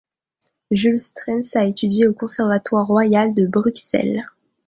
[0.71, 4.25] Jules Strens a étudie au Conservatoire royal de Bruxelles.